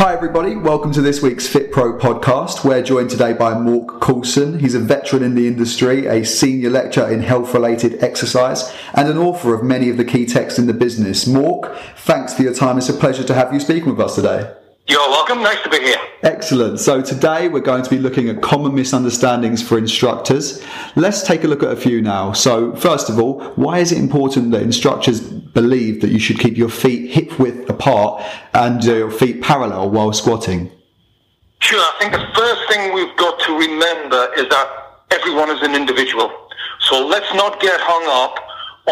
[0.00, 0.56] Hi, everybody.
[0.56, 2.64] Welcome to this week's Fit Pro podcast.
[2.64, 4.58] We're joined today by Morc Coulson.
[4.58, 9.18] He's a veteran in the industry, a senior lecturer in health related exercise, and an
[9.18, 11.26] author of many of the key texts in the business.
[11.26, 12.78] Mork, thanks for your time.
[12.78, 14.50] It's a pleasure to have you speaking with us today.
[14.90, 15.40] You're welcome.
[15.40, 16.00] Nice to be here.
[16.24, 16.80] Excellent.
[16.80, 20.64] So today we're going to be looking at common misunderstandings for instructors.
[20.96, 22.32] Let's take a look at a few now.
[22.32, 26.56] So first of all, why is it important that instructors believe that you should keep
[26.56, 30.72] your feet hip width apart and your feet parallel while squatting?
[31.60, 31.78] Sure.
[31.78, 36.32] I think the first thing we've got to remember is that everyone is an individual.
[36.80, 38.40] So let's not get hung up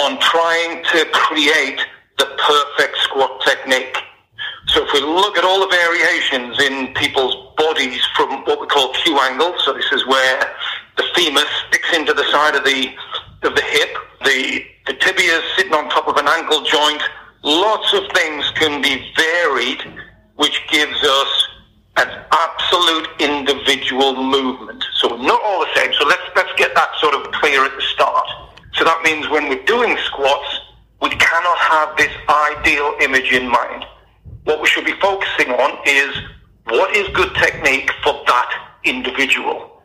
[0.05, 1.81] on trying to create
[2.19, 3.97] the perfect squat technique.
[4.69, 8.93] So if we look at all the variations in people's bodies from what we call
[8.93, 10.41] Q angle, so this is where
[10.99, 12.93] the femur sticks into the side of the
[13.45, 17.03] of the hip, the the tibia is sitting on top of an ankle joint.
[17.43, 19.81] Lots of things can be varied,
[20.37, 21.49] which gives us
[21.97, 24.85] an absolute individual movement.
[24.97, 25.95] So not all the same.
[25.95, 28.29] So let's let's get that sort of clear at the start.
[28.75, 30.61] So that means when we're doing squats,
[31.01, 33.87] we cannot have this ideal image in mind
[34.49, 36.17] what we should be focusing on is
[36.65, 39.83] what is good technique for that individual.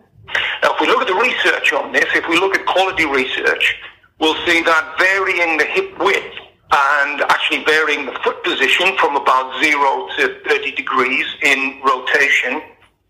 [0.63, 3.75] Now, if we look at the research on this, if we look at quality research,
[4.19, 6.35] we'll see that varying the hip width
[6.71, 12.61] and actually varying the foot position from about zero to 30 degrees in rotation,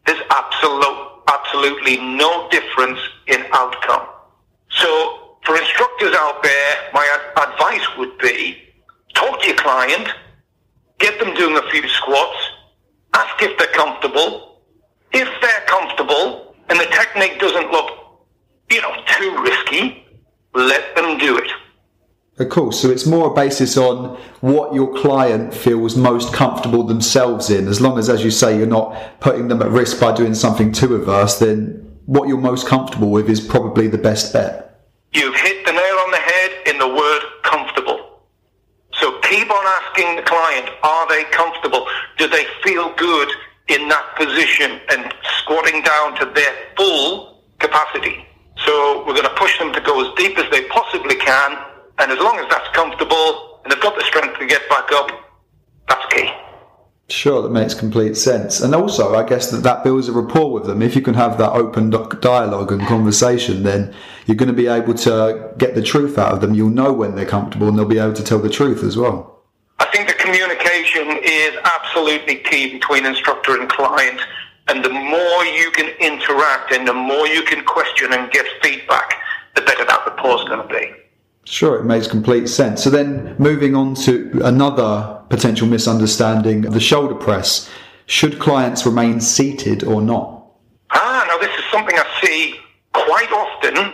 [0.08, 4.08] there's absolute, absolutely no difference in outcome.
[4.70, 8.58] So for instructors out there, my ad- advice would be
[9.14, 10.10] talk to your client,
[11.04, 12.38] get them doing a few squats,
[13.14, 14.62] ask if they're comfortable.
[15.12, 17.92] If they're comfortable and the technique doesn't look,
[18.72, 20.08] you know, too risky,
[20.56, 21.52] let them do it.
[22.40, 27.52] Of course, so it's more a basis on what your client feels most comfortable themselves
[27.52, 27.68] in.
[27.68, 30.72] As long as, as you say, you're not putting them at risk by doing something
[30.72, 34.88] too adverse, then what you're most comfortable with is probably the best bet.
[35.12, 38.24] You've hit the nail on the head in the word comfortable.
[38.94, 41.88] So keep on asking the client, are they comfortable?
[42.18, 43.30] Do they feel good
[43.68, 48.28] in that position and squatting down to their full capacity?
[48.66, 51.58] So we're going to push them to go as deep as they possibly can.
[51.98, 55.10] And as long as that's comfortable and they've got the strength to get back up,
[55.90, 56.30] that's key.
[57.10, 58.62] Sure, that makes complete sense.
[58.62, 60.82] And also, I guess that that builds a rapport with them.
[60.82, 63.94] If you can have that open dialogue and conversation, then
[64.26, 66.54] you're going to be able to get the truth out of them.
[66.54, 69.42] You'll know when they're comfortable and they'll be able to tell the truth as well.
[69.80, 74.22] I think the communication is absolutely key between instructor and client.
[74.68, 79.16] And the more you can interact and the more you can question and get feedback,
[79.56, 80.92] the better that rapport is going to be.
[81.46, 82.82] Sure, it makes complete sense.
[82.84, 87.70] So then moving on to another potential misunderstanding, the shoulder press.
[88.06, 90.46] Should clients remain seated or not?
[90.92, 92.60] Ah, now this is something I see
[92.94, 93.94] quite often.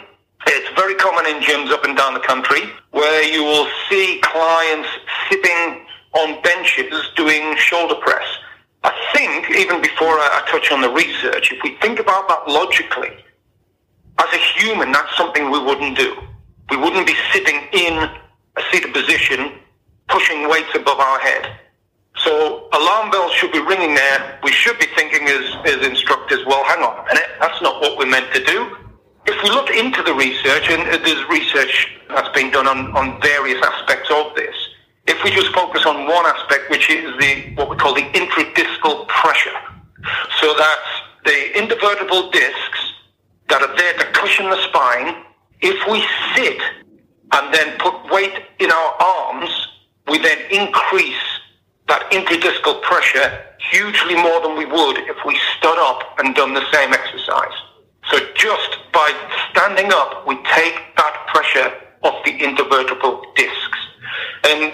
[0.80, 4.88] Very common in gyms up and down the country where you will see clients
[5.30, 8.28] sitting on benches doing shoulder press.
[8.84, 13.12] I think, even before I touch on the research, if we think about that logically,
[14.20, 16.16] as a human, that's something we wouldn't do
[16.70, 19.54] we wouldn't be sitting in a seated position
[20.08, 21.60] pushing weights above our head.
[22.18, 24.40] So alarm bells should be ringing there.
[24.44, 27.98] We should be thinking as, as instructors, well, hang on a minute, that's not what
[27.98, 28.78] we're meant to do.
[29.26, 33.22] If we look into the research, and uh, there's research that's been done on, on
[33.22, 34.56] various aspects of this,
[35.08, 39.08] if we just focus on one aspect, which is the what we call the intradiscal
[39.08, 39.58] pressure,
[40.40, 40.92] so that's
[41.26, 42.94] the intervertebral discs
[43.50, 45.26] that are there to cushion the spine
[45.62, 46.04] if we
[46.36, 46.62] sit
[47.34, 49.68] and then put weight in our arms,
[50.08, 51.14] we then increase
[51.88, 56.72] that intradiscal pressure hugely more than we would if we stood up and done the
[56.72, 57.54] same exercise.
[58.10, 59.10] So just by
[59.52, 61.72] standing up, we take that pressure
[62.04, 63.80] off the intervertebral discs.
[64.44, 64.74] And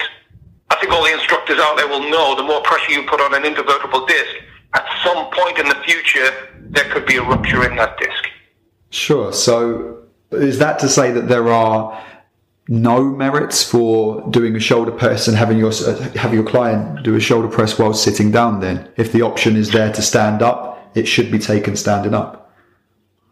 [0.70, 3.34] I think all the instructors out there will know the more pressure you put on
[3.34, 4.34] an intervertebral disc,
[4.74, 6.28] at some point in the future,
[6.60, 8.22] there could be a rupture in that disc.
[8.90, 9.32] Sure.
[9.32, 10.02] So
[10.32, 12.02] is that to say that there are
[12.68, 15.72] no merits for doing a shoulder press and having your
[16.16, 18.60] having your client do a shoulder press while sitting down?
[18.60, 22.45] Then, if the option is there to stand up, it should be taken standing up.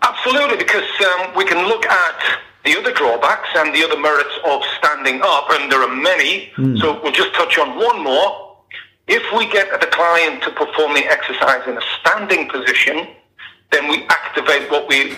[0.04, 4.62] Absolutely, because um, we can look at the other drawbacks and the other merits of
[4.78, 6.52] standing up, and there are many.
[6.56, 6.78] Mm.
[6.78, 8.56] So we'll just touch on one more.
[9.06, 13.08] If we get the client to perform the exercise in a standing position,
[13.70, 15.16] then we activate what we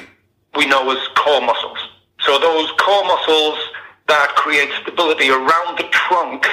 [0.56, 1.79] we know as core muscles.
[2.21, 3.59] So those core muscles
[4.09, 6.47] that create stability around the trunk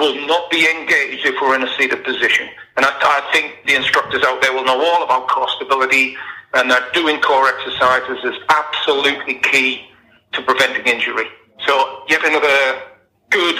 [0.00, 2.48] will not be engaged if we're in a seated position.
[2.76, 6.16] And I, I think the instructors out there will know all about core stability
[6.54, 9.86] and that doing core exercises is absolutely key
[10.32, 11.26] to preventing injury.
[11.66, 12.82] So yet another
[13.30, 13.56] good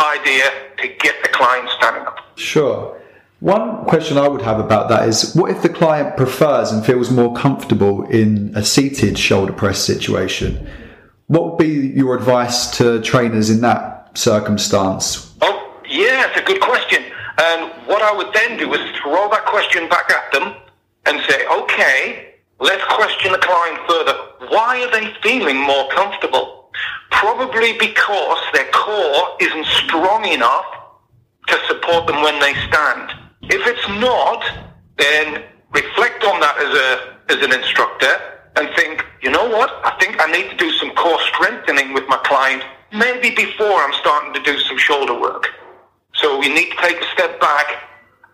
[0.00, 0.44] idea
[0.78, 2.16] to get the client standing up.
[2.36, 2.98] Sure.
[3.40, 7.10] One question I would have about that is what if the client prefers and feels
[7.10, 10.68] more comfortable in a seated shoulder press situation?
[11.26, 15.31] What would be your advice to trainers in that circumstance?
[15.92, 17.04] Yeah, it's a good question.
[17.36, 20.54] And what I would then do is throw that question back at them
[21.04, 24.16] and say, okay, let's question the client further.
[24.48, 26.70] Why are they feeling more comfortable?
[27.10, 30.64] Probably because their core isn't strong enough
[31.48, 33.12] to support them when they stand.
[33.42, 34.40] If it's not,
[34.96, 35.44] then
[35.74, 38.16] reflect on that as a as an instructor
[38.56, 39.68] and think, you know what?
[39.84, 42.62] I think I need to do some core strengthening with my client,
[42.92, 45.48] maybe before I'm starting to do some shoulder work.
[46.22, 47.66] So we need to take a step back.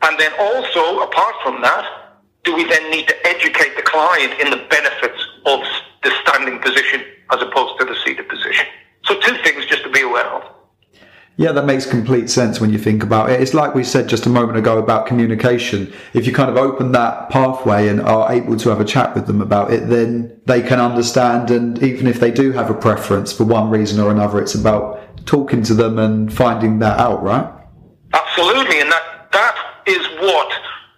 [0.02, 2.14] And then also, apart from that,
[2.44, 5.60] do we then need to educate the client in the benefits of
[6.04, 7.02] the standing position
[7.32, 8.66] as opposed to the seated position?
[9.04, 10.44] So two things just to be aware of.
[11.36, 13.40] Yeah, that makes complete sense when you think about it.
[13.40, 15.92] It's like we said just a moment ago about communication.
[16.12, 19.26] If you kind of open that pathway and are able to have a chat with
[19.26, 21.50] them about it, then they can understand.
[21.50, 25.26] And even if they do have a preference for one reason or another, it's about
[25.26, 27.57] talking to them and finding that out, right?
[28.38, 28.80] Absolutely.
[28.80, 29.56] And that, that
[29.86, 30.52] is what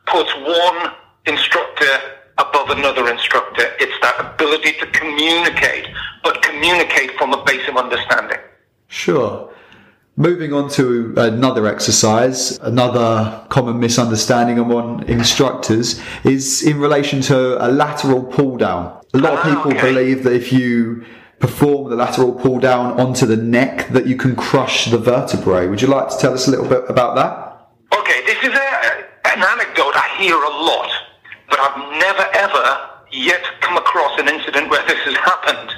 [0.06, 0.92] puts one
[1.26, 1.98] instructor
[2.36, 3.64] above another instructor.
[3.78, 5.88] It's that ability to communicate,
[6.22, 8.38] but communicate from a base of understanding.
[8.88, 9.50] Sure.
[10.16, 17.68] Moving on to another exercise, another common misunderstanding among instructors is in relation to a
[17.68, 19.00] lateral pull down.
[19.14, 19.94] A lot of ah, people okay.
[19.94, 21.06] believe that if you
[21.40, 25.66] perform the lateral pull down onto the neck, that you can crush the vertebrae.
[25.66, 27.98] Would you like to tell us a little bit about that?
[27.98, 28.70] Okay, this is a,
[29.34, 30.90] an anecdote I hear a lot,
[31.48, 35.74] but I've never ever yet come across an incident where this has happened.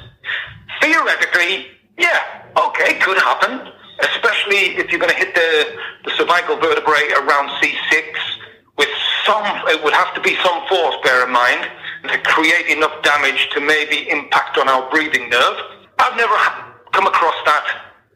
[0.82, 7.11] Theoretically, yeah, okay, could happen especially if you're going to hit the, the cervical vertebrae
[7.23, 8.03] around C6
[8.79, 8.88] with
[9.26, 11.70] some, it would have to be some force, bear in mind,
[12.08, 15.56] to create enough damage to maybe impact on our breathing nerve.
[15.99, 16.34] I've never
[16.93, 17.64] come across that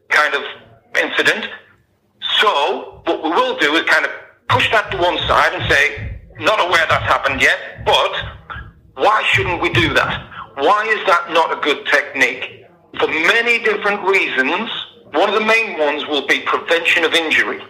[0.08, 0.42] kind of
[1.00, 1.48] incident.
[2.40, 4.10] So what we will do is kind of
[4.48, 8.12] push that to one side and say, not aware that's happened yet, but
[8.96, 10.32] why shouldn't we do that?
[10.56, 12.64] Why is that not a good technique?
[12.98, 14.70] For many different reasons,
[15.12, 17.62] one of the main ones will be prevention of injury.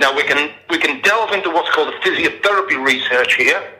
[0.00, 3.77] Now we can we can delve into what's called the physiotherapy research here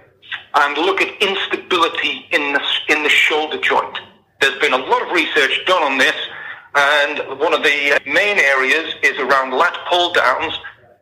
[0.55, 3.99] and look at instability in the in the shoulder joint.
[4.41, 6.15] There's been a lot of research done on this,
[6.75, 10.55] and one of the uh, main areas is around lat pull downs,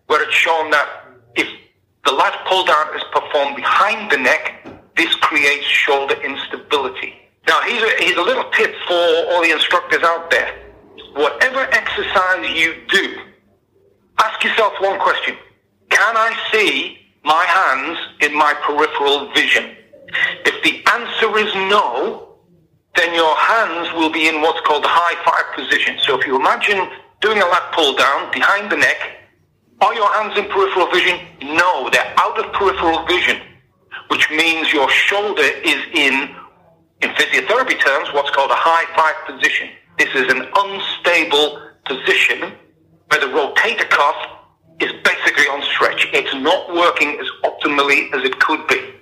[0.07, 0.89] where it's shown that
[1.35, 1.49] if
[2.05, 4.67] the lat pull down is performed behind the neck,
[4.97, 7.15] this creates shoulder instability.
[7.47, 8.95] Now, here's a, here's a little tip for
[9.31, 10.67] all the instructors out there
[11.17, 13.19] whatever exercise you do,
[14.19, 15.35] ask yourself one question.
[15.91, 19.77] Can I see my hands in my peripheral vision?
[20.47, 22.39] If the answer is no,
[22.95, 25.99] then your hands will be in what's called the high five position.
[26.07, 26.89] So if you imagine
[27.21, 28.97] doing a lat pull down behind the neck,
[29.81, 31.19] are your hands in peripheral vision?
[31.43, 33.43] No, they're out of peripheral vision,
[34.09, 36.31] which means your shoulder is in,
[37.03, 39.69] in physiotherapy terms, what's called a high five position.
[39.99, 42.53] This is an unstable position
[43.09, 44.17] where the rotator cuff
[44.81, 46.09] is basically on stretch.
[46.13, 48.95] It's not working as optimally as it could be.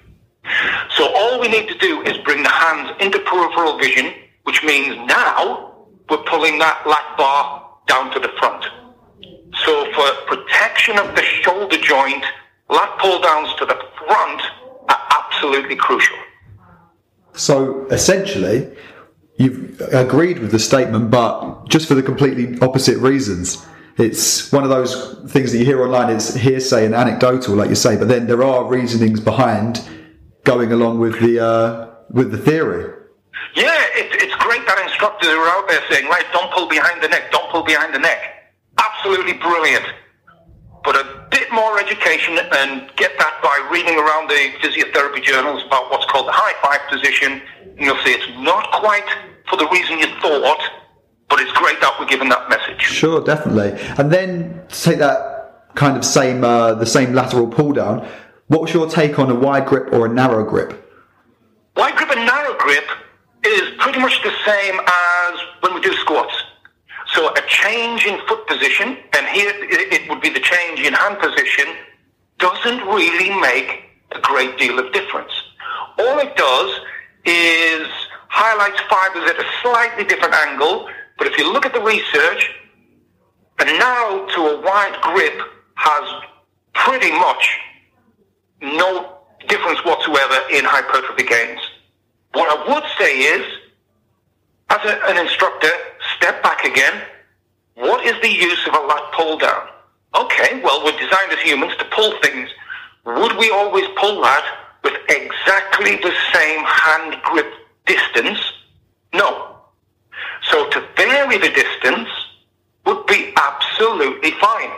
[0.96, 4.12] So all we need to do is bring the hands into peripheral vision,
[4.44, 5.74] which means now
[6.08, 8.64] we're pulling that lat bar down to the front.
[9.64, 12.24] So for protection of the shoulder joint,
[12.68, 14.42] lat pull downs to the front
[14.88, 16.16] are absolutely crucial.
[17.32, 18.70] So essentially,
[19.38, 23.64] you've agreed with the statement, but just for the completely opposite reasons.
[23.96, 26.10] It's one of those things that you hear online.
[26.10, 29.88] It's hearsay and anecdotal, like you say, but then there are reasonings behind
[30.42, 32.92] going along with the uh, with the theory.
[33.54, 37.08] Yeah, it, it's great that instructors are out there saying, right, don't pull behind the
[37.08, 38.18] neck, don't pull behind the neck.
[38.78, 39.84] Absolutely brilliant.
[40.82, 45.90] But a bit more education and get that by reading around the physiotherapy journals about
[45.90, 49.06] what's called the high five position and you'll see it's not quite
[49.48, 50.60] for the reason you thought,
[51.34, 52.80] but it's great that we're given that message.
[52.80, 53.72] Sure, definitely.
[53.98, 58.06] And then to take that kind of same uh, the same lateral pull down.
[58.46, 60.70] What was your take on a wide grip or a narrow grip?
[61.76, 62.84] Wide grip and narrow grip
[63.44, 66.34] is pretty much the same as when we do squats.
[67.14, 71.18] So a change in foot position, and here it would be the change in hand
[71.18, 71.66] position,
[72.38, 75.32] doesn't really make a great deal of difference.
[75.98, 76.80] All it does
[77.24, 77.88] is
[78.28, 82.50] highlights fibers at a slightly different angle, but if you look at the research,
[83.58, 85.40] a narrow to a wide grip
[85.74, 86.22] has
[86.74, 87.58] pretty much
[88.60, 89.18] no
[89.48, 91.60] difference whatsoever in hypertrophy gains.
[92.32, 93.46] What I would say is,
[94.70, 95.70] as a, an instructor,
[96.16, 97.02] step back again.
[97.74, 99.68] What is the use of a lat pull down?
[100.14, 102.48] Okay, well, we're designed as humans to pull things.
[103.04, 104.44] Would we always pull that
[104.82, 107.52] with exactly the same hand grip
[107.86, 108.38] distance?
[109.12, 109.56] No.
[110.50, 112.08] So to vary the distance
[112.86, 114.70] would be absolutely fine.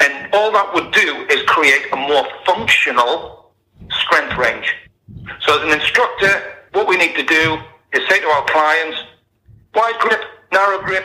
[0.00, 3.52] And all that would do is create a more functional
[3.90, 4.74] strength range.
[5.40, 6.42] So as an instructor,
[6.72, 7.58] what we need to do
[7.92, 8.98] is say to our clients,
[9.74, 10.20] wide grip,
[10.52, 11.04] narrow grip,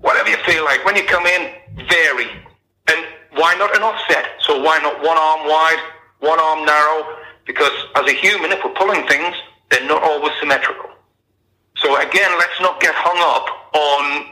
[0.00, 0.84] whatever you feel like.
[0.84, 1.52] When you come in,
[1.88, 2.28] vary.
[2.88, 4.26] And why not an offset?
[4.40, 5.82] So why not one arm wide,
[6.20, 7.16] one arm narrow?
[7.46, 9.34] Because as a human, if we're pulling things,
[9.70, 10.90] they're not always symmetrical.
[11.76, 14.26] So again, let's not get hung up on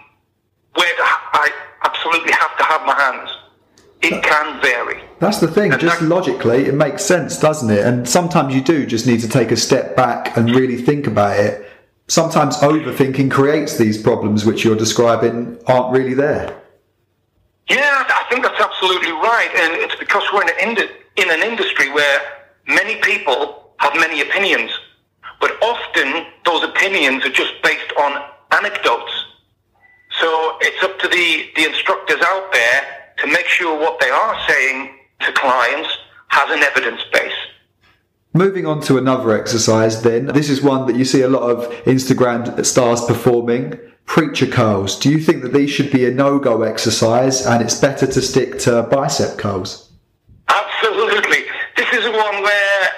[0.74, 1.50] where ha- I
[1.84, 3.30] absolutely have to have my hands.
[4.02, 5.02] It can vary.
[5.18, 5.72] That's the thing.
[5.72, 7.84] And just that- logically, it makes sense, doesn't it?
[7.86, 11.38] And sometimes you do just need to take a step back and really think about
[11.38, 11.66] it.
[12.06, 16.54] Sometimes overthinking creates these problems which you're describing aren't really there.
[17.68, 21.42] Yeah, I think that's absolutely right, and it's because we're in an, indi- in an
[21.42, 22.20] industry where
[22.66, 24.70] many people have many opinions,
[25.40, 29.12] but often those opinions are just based on anecdotes.
[30.20, 32.82] So it's up to the, the instructors out there
[33.18, 35.88] to make sure what they are saying to clients
[36.28, 37.32] has an evidence base.
[38.32, 40.26] Moving on to another exercise, then.
[40.26, 43.78] This is one that you see a lot of Instagram stars performing.
[44.06, 44.98] Preacher curls.
[44.98, 48.20] Do you think that these should be a no go exercise and it's better to
[48.20, 49.90] stick to bicep curls?
[50.48, 51.44] Absolutely.
[51.76, 52.88] This is one where,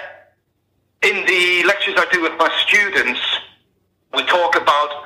[1.03, 3.21] in the lectures I do with my students,
[4.13, 5.03] we talk about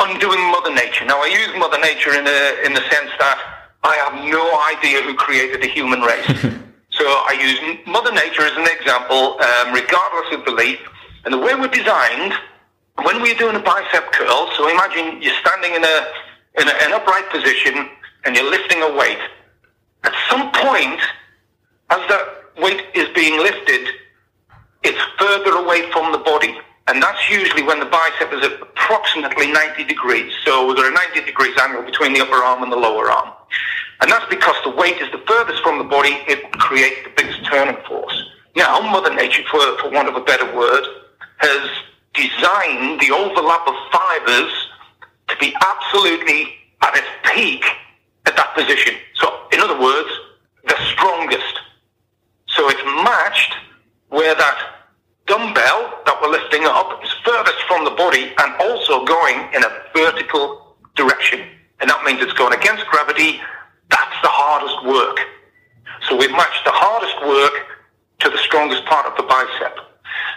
[0.00, 1.04] undoing Mother Nature.
[1.04, 3.38] Now, I use Mother Nature in the in the sense that
[3.84, 4.44] I have no
[4.76, 6.26] idea who created the human race.
[6.90, 10.78] so I use Mother Nature as an example, um, regardless of belief.
[11.24, 12.32] And the way we're designed,
[13.04, 15.96] when we're doing a bicep curl, so imagine you're standing in a
[16.60, 17.88] in a, an upright position
[18.24, 19.20] and you're lifting a weight.
[20.04, 21.00] At some point,
[21.90, 22.24] as that
[22.58, 23.88] weight is being lifted,
[24.82, 26.56] it's further away from the body.
[26.86, 30.32] And that's usually when the bicep is at approximately 90 degrees.
[30.44, 33.30] So we've got a 90 degrees angle between the upper arm and the lower arm.
[34.00, 37.44] And that's because the weight is the furthest from the body, it creates the biggest
[37.46, 38.24] turning force.
[38.56, 40.84] Now, Mother Nature, for, for want of a better word,
[41.36, 41.68] has
[42.14, 44.52] designed the overlap of fibers
[45.28, 47.64] to be absolutely at its peak
[48.26, 48.94] at that position.
[49.14, 50.10] So, in other words,
[50.66, 51.60] the strongest.
[52.48, 53.54] So it's matched
[54.08, 54.58] where that
[55.26, 61.40] dumbbell lifting up is furthest from the body and also going in a vertical direction.
[61.80, 63.40] And that means it's going against gravity.
[63.90, 65.18] That's the hardest work.
[66.08, 67.66] So we've matched the hardest work
[68.20, 69.78] to the strongest part of the bicep.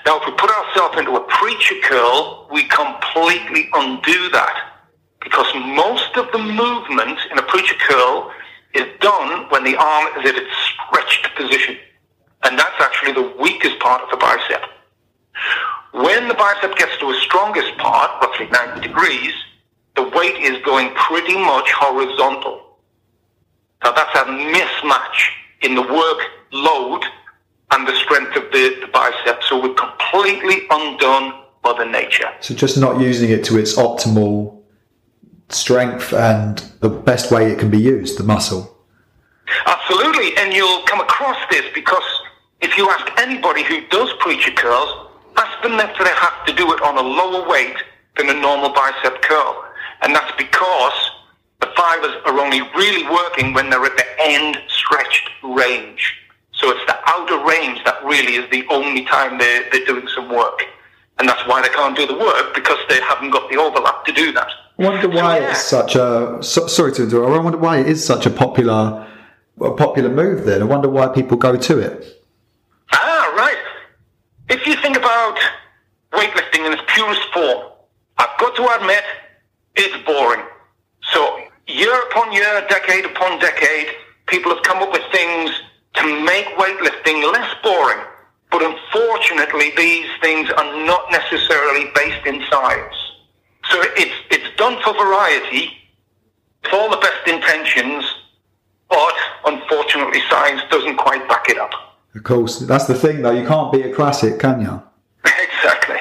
[0.05, 4.73] Now, if we put ourselves into a preacher curl, we completely undo that
[5.21, 8.31] because most of the movement in a preacher curl
[8.73, 11.77] is done when the arm is at its stretched position.
[12.43, 14.63] And that's actually the weakest part of the bicep.
[15.93, 19.33] When the bicep gets to its strongest part, roughly 90 degrees,
[19.95, 22.79] the weight is going pretty much horizontal.
[23.83, 25.29] Now that's a mismatch
[25.61, 26.19] in the work
[26.51, 27.03] load
[27.71, 29.43] and the strength of the, the bicep.
[29.43, 32.29] So we're completely undone Mother Nature.
[32.41, 34.61] So just not using it to its optimal
[35.49, 38.75] strength and the best way it can be used, the muscle.
[39.67, 42.03] Absolutely, and you'll come across this because
[42.61, 46.71] if you ask anybody who does preacher curls, ask them if they have to do
[46.73, 47.77] it on a lower weight
[48.17, 49.65] than a normal bicep curl.
[50.01, 51.11] And that's because
[51.61, 56.15] the fibers are only really working when they're at the end stretched range.
[56.51, 60.29] So it's the outer range that really is the only time they're, they're doing some
[60.29, 60.63] work.
[61.19, 64.11] And that's why they can't do the work because they haven't got the overlap to
[64.11, 64.47] do that.
[64.79, 65.51] I wonder why yeah.
[65.51, 66.39] it's such a.
[66.41, 67.31] So, sorry to interrupt.
[67.31, 69.07] I wonder why it is such a popular,
[69.61, 70.45] a popular move.
[70.45, 72.22] Then I wonder why people go to it.
[74.53, 75.39] If you think about
[76.13, 77.71] weightlifting in its purest form.
[78.19, 79.03] I've got to admit,
[79.75, 80.45] it's boring.
[81.11, 83.87] So year upon year, decade upon decade,
[84.27, 85.49] people have come up with things
[85.95, 88.05] to make weightlifting less boring.
[88.51, 92.95] But unfortunately, these things are not necessarily based in science.
[93.71, 95.71] So it's, it's done for variety,
[96.63, 98.05] with all the best intentions,
[98.87, 99.15] but
[99.47, 101.92] unfortunately, science doesn't quite back it up.
[102.15, 104.81] Of course, that's the thing though, you can't be a classic, can you?
[105.25, 105.97] exactly.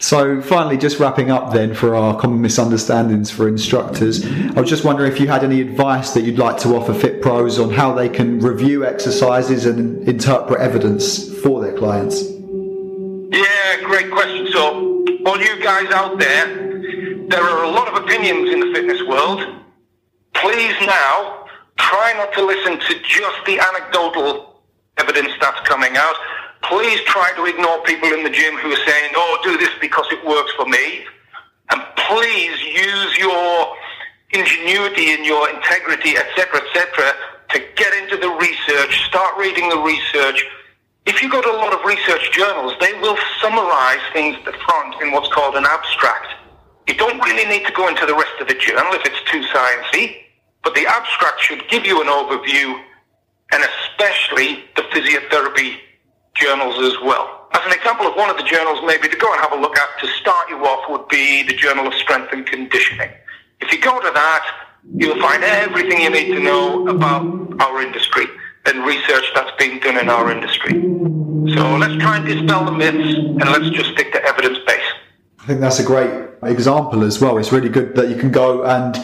[0.00, 4.84] So, finally, just wrapping up then for our common misunderstandings for instructors, I was just
[4.84, 7.92] wondering if you had any advice that you'd like to offer Fit Pros on how
[7.94, 12.22] they can review exercises and interpret evidence for their clients.
[12.22, 14.48] Yeah, great question.
[14.52, 16.46] So, all you guys out there,
[17.28, 19.40] there are a lot of opinions in the fitness world.
[20.34, 24.47] Please now try not to listen to just the anecdotal
[24.98, 26.16] evidence that's coming out
[26.62, 30.06] please try to ignore people in the gym who are saying, oh, do this because
[30.10, 31.04] it works for me.
[31.70, 33.76] And please use your
[34.30, 37.12] ingenuity and your integrity, etc., etc.,
[37.50, 40.44] to get into the research, start reading the research.
[41.06, 44.52] If you go to a lot of research journals, they will summarize things at the
[44.52, 46.34] front in what's called an abstract.
[46.86, 49.42] You don't really need to go into the rest of the journal if it's too
[49.42, 50.16] sciencey,
[50.62, 52.82] but the abstract should give you an overview
[53.52, 53.62] and
[53.98, 55.78] especially the physiotherapy
[56.34, 57.48] journals as well.
[57.52, 59.76] As an example of one of the journals maybe to go and have a look
[59.76, 63.10] at to start you off would be the Journal of Strength and Conditioning.
[63.60, 64.46] If you go to that,
[64.94, 68.26] you'll find everything you need to know about our industry
[68.66, 70.72] and research that's being done in our industry.
[71.54, 74.80] So let's try and dispel the myths and let's just stick to evidence base.
[75.40, 77.38] I think that's a great example as well.
[77.38, 78.94] It's really good that you can go and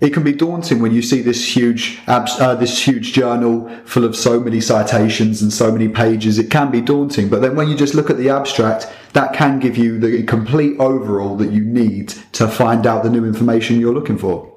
[0.00, 4.16] it can be daunting when you see this huge uh, this huge journal full of
[4.16, 6.38] so many citations and so many pages.
[6.38, 9.60] It can be daunting, but then when you just look at the abstract, that can
[9.60, 13.94] give you the complete overall that you need to find out the new information you're
[13.94, 14.52] looking for.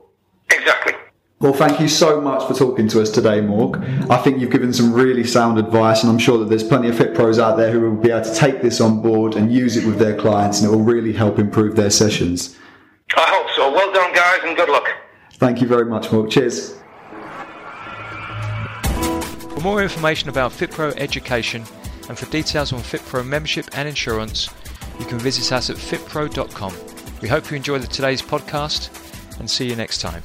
[0.50, 0.94] Exactly.
[1.40, 3.78] Well, thank you so much for talking to us today, Morc.
[4.10, 6.98] I think you've given some really sound advice, and I'm sure that there's plenty of
[6.98, 9.78] fit pros out there who will be able to take this on board and use
[9.78, 12.58] it with their clients, and it will really help improve their sessions.
[13.16, 13.72] I hope so.
[13.72, 14.88] Well done, guys, and good luck.
[15.38, 16.30] Thank you very much, Mark.
[16.30, 16.76] Cheers.
[19.54, 21.64] For more information about FitPro education
[22.10, 24.50] and for details on FitPro membership and insurance,
[25.00, 26.74] you can visit us at fitpro.com.
[27.22, 28.90] We hope you enjoyed today's podcast
[29.40, 30.24] and see you next time.